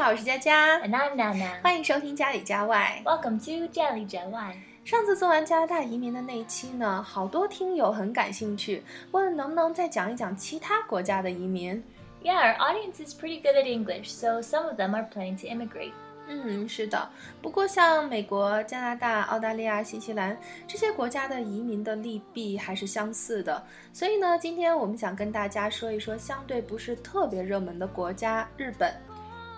[0.00, 1.60] 好，我是佳佳 And I'm Nana.
[1.62, 3.02] 欢迎收听家里家外。
[3.04, 4.54] Welcome to Jelly Jelly.
[4.82, 11.84] 上次做完加拿大移民的那一期呢，好多听友很感兴趣，问能不能再讲一讲其他国家的移民。
[12.22, 15.92] Yeah, our audience is pretty good at English, so some of them are planning to immigrate.
[16.28, 17.06] 嗯，是的。
[17.42, 20.34] 不过像美国、加拿大、澳大利亚、新西兰
[20.66, 28.90] 这些国家的移民的利弊还是相似的，所以呢，今天我们想跟大家说一说相对不是特别热门的国家——日本。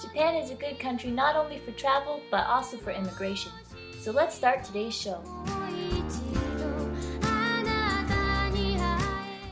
[0.02, 3.52] Japan is a good country not only for travel, but also for immigration.
[4.00, 5.18] So let's start today's show.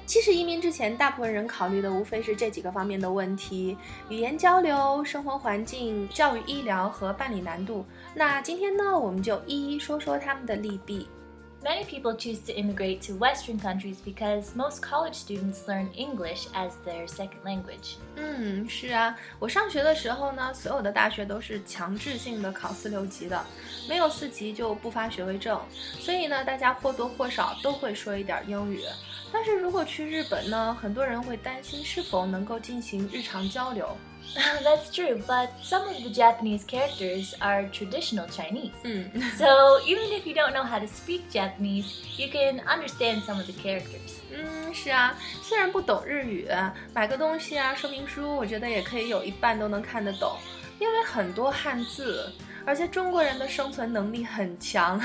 [0.06, 3.78] 其实移民之前，大部分人考虑的无非是这几个方面的问题：
[4.08, 7.86] 语言交流、生活环境、教育、医疗和办理难度。
[8.12, 11.08] 那今天呢，我们就一一说说他们的利弊。
[11.62, 17.06] Many people choose to immigrate to Western countries because most college students learn English as their
[17.06, 17.96] second language.
[18.16, 23.44] 嗯，是啊，我上学的时候呢，所有的大学都是强制性的考四六级的，
[23.86, 25.60] 没有四级就不发学位证，
[25.98, 28.82] 所以呢，大家或多或少都会说一点英语。
[29.30, 33.94] 但是如果去日本呢，很多人会担心是否能够进行日常交流。
[34.63, 38.73] That's true, but some of the Japanese characters are traditional Chinese.
[38.83, 39.09] 嗯。
[39.37, 41.85] So even if you don't know how to speak Japanese,
[42.17, 44.11] you can understand some of the characters.
[44.33, 46.49] 嗯，是啊，虽然不懂日语，
[46.93, 50.35] 买个东西啊，说明书，我觉得也可以有一半都能看得懂，
[50.79, 52.29] 因为很多汉字，
[52.65, 55.01] 而且中国人的生存能力很强，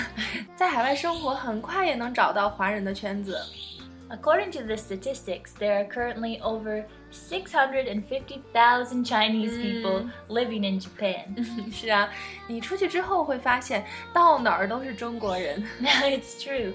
[0.57, 3.41] 在海外生活很快也能找到华人的圈子。
[4.13, 11.37] According to the statistics, there are currently over 650,000 Chinese people living in Japan.
[11.73, 12.11] 是啊，
[12.49, 15.63] 你出去之后会发现，到哪儿都是中国人。
[15.81, 16.73] it's true.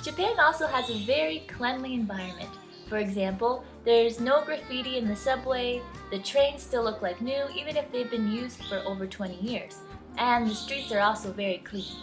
[0.00, 2.50] Japan also has a very cleanly environment.
[2.88, 5.82] For example, there's no graffiti in the subway,
[6.12, 9.78] the trains still look like new even if they've been used for over 20 years,
[10.18, 11.96] and the streets are also very clean.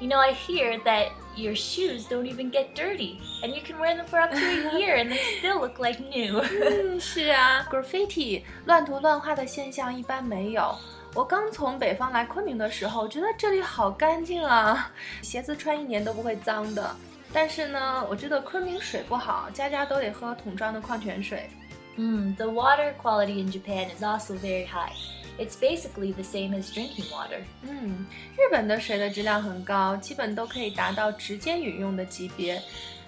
[0.00, 3.94] You know, I hear that your shoes don't even get dirty, and you can wear
[3.94, 6.40] them for up to a year and they still look like new.
[6.40, 10.74] 嗯，是啊，graffiti 乱涂乱画的现象一般没有。
[11.14, 16.96] 我刚从北方来昆明的时候，觉得这里好干净啊，鞋子穿一年都不会脏的。
[17.32, 21.50] 但是呢，我觉得昆明水不好，家家都得喝桶装的矿泉水。
[21.96, 24.92] Mm, the water quality in Japan is also very high.
[25.38, 27.40] It's basically the same as drinking water.
[27.62, 32.60] 嗯，日本的水的质量很高，基本都可以达到直接饮用的级别。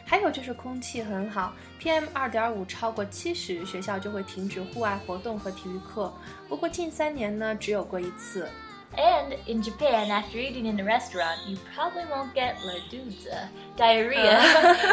[0.04, 6.12] 还有就是空气很好，PM 二点五超过七十，学校就会停止户外活动和体育课。
[6.48, 8.48] 不过近三年呢，只有过一次。
[8.94, 14.38] And in Japan, after eating in a restaurant, you probably won't get lardudza, diarrhea,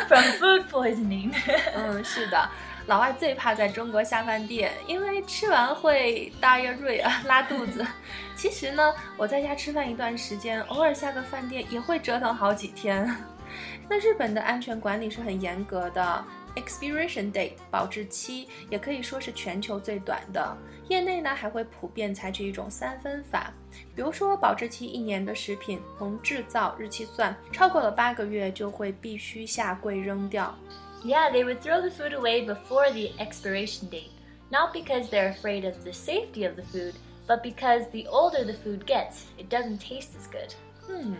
[0.08, 1.34] from food poisoning.
[1.76, 2.50] 嗯，是的，
[2.87, 7.87] 老外最怕在中国下饭店，因为吃完会大约瑞啊拉肚子。
[8.37, 13.09] 其实呢，我在家吃饭一段时间，偶尔下个饭店也会折腾好几天。
[13.89, 16.25] 那日本的安全管理是很严格的。
[16.57, 20.57] Expiration date 保质期也可以说是全球最短的，
[20.87, 23.53] 业内呢还会普遍采取一种三分法，
[23.97, 30.57] 比如说保质期一年的食品，从制造日期算，超过了八个月就会必须下柜扔掉。
[31.04, 34.12] yeah, they would throw the food away before the expiration date,
[34.52, 36.94] not because they're afraid of the safety of the food,
[37.28, 40.54] but because the older the food gets, it doesn't taste as good.
[40.92, 41.16] 嗯，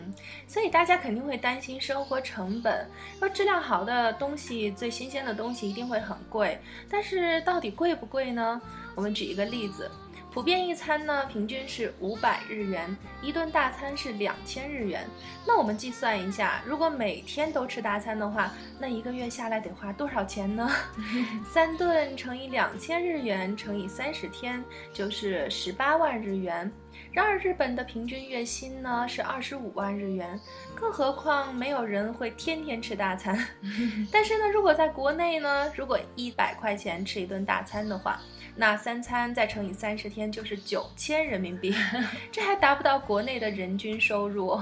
[0.48, 2.90] 所以大家肯定会担心生活成本。
[3.20, 6.60] 说质量好的东西、最新鲜的东西一定会很贵，
[6.90, 8.60] 但是到底贵不贵呢？
[8.96, 9.90] 我们举一个例子，
[10.35, 15.09] 普遍一餐呢平均是五百日元，一顿大餐是两千日元。
[15.47, 20.69] 那我们计算一下，如果每天都吃大餐的话，那一个月下来得花多少钱呢？
[21.49, 24.61] 三顿乘以两千日元乘以三十天，
[24.93, 26.69] 就是十八万日元。
[27.13, 30.39] 然而，日本的平均月薪呢是二十五万日元，
[30.75, 33.39] 更何况没有人会天天吃大餐。
[34.11, 38.21] 但是呢，如果在国内呢，如果一百块钱吃一顿大餐的话，
[38.56, 41.74] 那三餐再乘以三十天就是九千人民币，
[42.32, 44.60] 这还达不到国内的人均收入。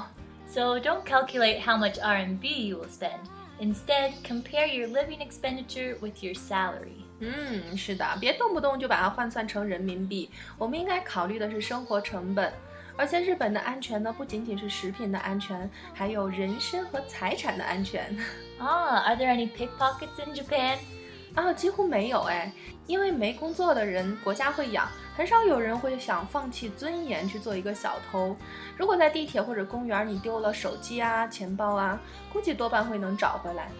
[0.47, 3.19] So don't calculate how much RMB you will spend.
[3.59, 7.03] Instead, compare your living expenditure with your salary.
[7.19, 10.29] 嗯，是的，别动不动就把它换算成人民币。
[10.57, 12.53] 我们应该考虑的是生活成本。
[12.95, 18.15] 而且日本的安全呢，不仅仅是食品的安全，还有人身和财产的安全。
[18.59, 20.77] Ah, are there any pickpockets in Japan?
[21.35, 22.51] 啊，几乎没有哎，
[22.86, 28.36] 因为没工作的人国家会养，很少有人会想放弃尊严去做一个小偷。
[28.76, 32.00] 如果在地铁或者公园你丢了手机啊、钱包啊，
[32.32, 33.70] 估计多半会能找回来。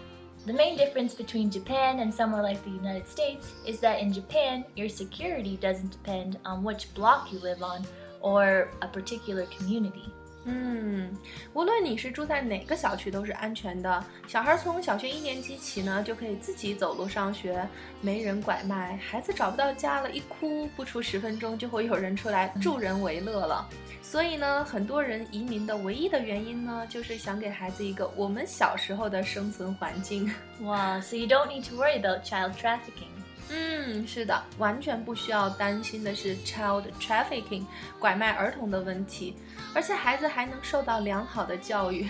[0.45, 4.65] The main difference between Japan and somewhere like the United States is that in Japan,
[4.75, 7.85] your security doesn't depend on which block you live on
[8.19, 10.11] or a particular community.
[10.45, 11.15] 嗯，
[11.53, 14.05] 无论你是住在哪个小区，都是安全的。
[14.27, 17.65] 小孩从小学一年级起呢，就可以自己走路上学，
[18.01, 18.97] 没人拐卖。
[18.97, 23.67] 孩子找不到家了，一哭，不出十分钟就会有人出来助人为乐了。
[24.01, 30.29] 所以呢，很多人移民的唯一的原因呢，就是想给孩子一个我们小时候的生存环境。
[30.59, 33.22] Wow, so you don't need to worry about child trafficking.
[33.50, 37.64] 嗯，是的，完全不需要担心的是 child trafficking
[37.98, 39.34] 拐卖儿童的问题，
[39.74, 42.06] 而且孩子还能受到良好的教育。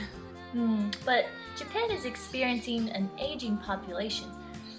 [0.52, 1.26] 嗯，But
[1.56, 4.24] Japan is experiencing an aging population.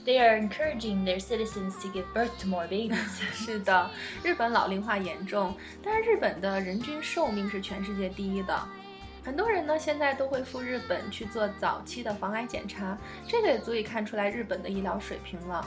[0.05, 2.97] They are encouraging their citizens to give birth to more babies.
[3.33, 3.89] 是的，
[4.23, 8.59] 日本老龄化严重，但是日本的人均寿命是全世界第一的。
[9.23, 12.97] 很多人呢现在都会赴日本去做早期的防癌检查，
[13.27, 15.65] 这个也足以看出来日本的医疗水平了。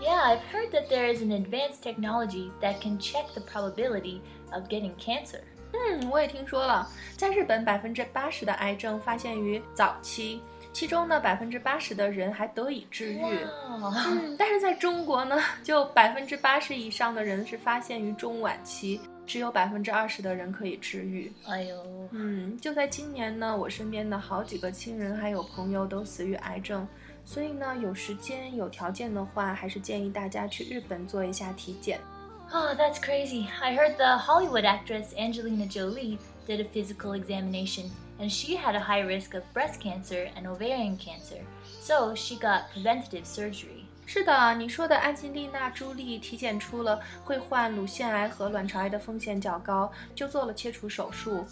[0.00, 4.20] Yeah, I've heard that there is an advanced technology that can check the probability
[4.52, 5.40] of getting cancer.
[5.72, 10.40] 嗯，我也听说了，在日本百分之八十的癌症发现于早期，
[10.72, 13.20] 其中呢百分之八十的人还得以治愈。
[13.68, 21.32] 嗯，但是在中国呢，就百分之八十以上的人是发现于中晚期，只有百分之二十的人可以治愈。
[21.46, 26.86] 哎呦，嗯，就在今年呢，我身边的好几个亲人还有朋友都死于癌症。
[27.30, 32.00] 所以呢，有时间有条件的话，还是建议大家去日本做一下体检。
[32.52, 33.48] Oh, that's crazy.
[33.60, 38.80] I heard the Hollywood actress Angelina Jolie did a physical examination and she had a
[38.80, 41.42] high risk of breast cancer and ovarian cancer,
[41.80, 43.84] so she got preventative surgery.
[44.13, 51.45] 是的，你说的安吉丽娜·朱莉体检出了会患乳腺癌和卵巢癌的风险较高，就做了切除手术。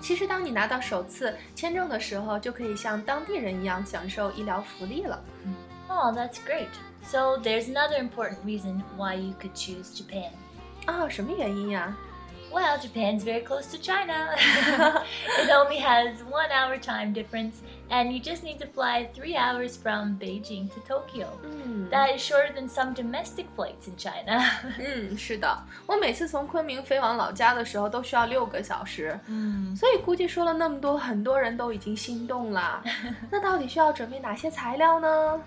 [0.00, 5.22] 其实，当你拿到首次签证的时候，就可以像当地人一样享受医疗福利了。
[5.86, 6.66] Oh, that's great.
[7.04, 10.32] So there's another important reason why you could choose Japan.
[10.86, 11.96] 啊，什么原因呀
[12.51, 14.29] ？well, Japan's very close to China.
[14.37, 19.75] it only has one hour time difference, and you just need to fly three hours
[19.75, 21.27] from Beijing to Tokyo.
[21.43, 21.89] Mm.
[21.89, 24.41] That is shorter than some domestic flights in China.
[24.79, 29.19] 嗯，是的，我每次从昆明飞往老家的时候都需要六个小时。
[29.27, 32.81] 嗯，所以估计说了那么多，很多人都已经心动了。
[33.29, 35.41] 那到底需要准备哪些材料呢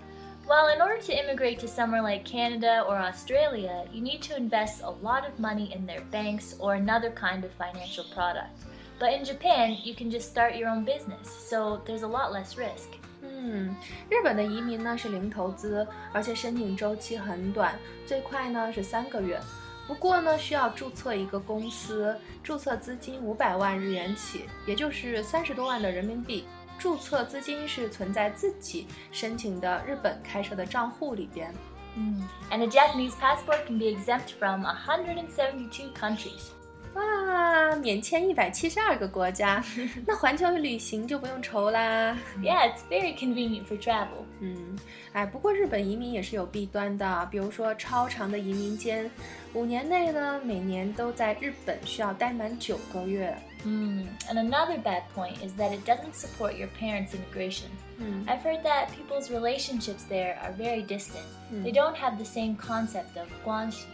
[0.48, 4.82] ？well, in order to immigrate to somewhere like Canada or Australia, you need to invest
[4.82, 8.50] a lot of money in their banks or another kind of financial product.
[8.98, 12.56] But in Japan, you can just start your own business, so there's a lot less
[12.56, 12.88] risk.
[13.22, 13.76] 嗯，
[14.08, 19.38] 日本的移民呢是零投资，而且申请周期很短，最快呢是三个月。
[19.86, 26.44] 不过呢，需要注册一个公司，注册资金五百万日元起，也就是三十多万的人民币。
[26.82, 31.52] 注册资金是存在自己申请的日本开设的账户里边。
[31.96, 36.50] 嗯，and a Japanese passport can be exempt from 172 countries.
[36.94, 39.62] 哇，免签一百七十二个国家，
[40.06, 42.16] 那环球旅行就不用愁啦。
[42.40, 44.24] Yeah, it's very convenient for travel.
[44.40, 44.76] 嗯，
[45.12, 49.10] 哎，不过日本移民也是有弊端的，比如说超长的移民间，
[49.52, 53.36] 五年内呢，每年都在日本需要待满九个月。
[53.64, 54.06] Mm.
[54.28, 57.68] And another bad point is that it doesn't support your parents' immigration.
[58.00, 58.28] Mm.
[58.28, 61.26] I've heard that people's relationships there are very distant.
[61.52, 61.64] Mm.
[61.64, 63.86] They don't have the same concept of 关系。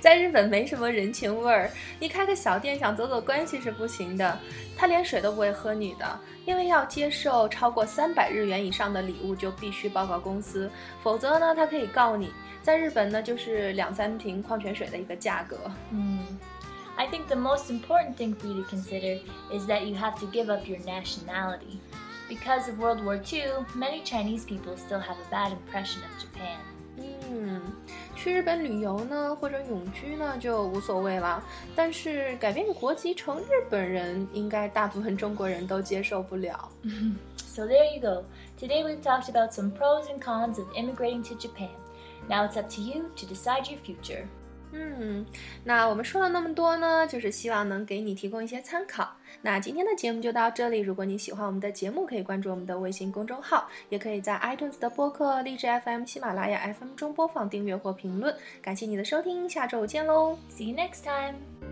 [0.00, 4.38] 在日本没什么人情味儿，你开个小店想走走关系是不行的。
[4.76, 10.70] 他连水都不会喝你的，因为要接受超过三百日元以上的礼物就必须报告公司，
[11.02, 12.32] 否则呢，他可以告你。
[12.62, 15.58] 在日本呢，就是两三瓶矿泉水的一个价格。
[15.90, 16.38] 嗯。
[16.96, 19.20] I think the most important thing for you to consider
[19.52, 21.80] is that you have to give up your nationality.
[22.28, 26.58] Because of World War II, many Chinese people still have a bad impression of Japan.
[26.98, 27.60] 嗯，
[28.14, 31.42] 去日本旅游呢，或者永居呢，就无所谓了。
[31.74, 36.68] 但是改变国籍成日本人，应该大部分中国人都接受不了。
[37.36, 38.24] so there you go.
[38.58, 41.70] Today we've talked about some pros and cons of immigrating to Japan.
[42.28, 44.26] Now it's up to you to decide your future.
[44.77, 45.25] 嗯，
[45.63, 49.09] 那我们说了那么多呢，就是希望能给你提供一些参考。
[49.41, 50.79] 那今天的节目就到这里。
[50.79, 58.35] 如果你喜欢我们的节目，可以关注我们的微信公众号，也可以在 iTunes 的播客、荔枝 FM、喜马拉雅 FM 中播放、订阅或评论。
[58.61, 61.64] 感谢你的收听，下周见喽！See you next time.